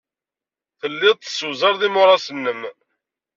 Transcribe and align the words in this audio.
Telliḍ 0.79 1.15
tessewzaleḍ 1.19 1.81
imuras-nnem. 1.87 2.61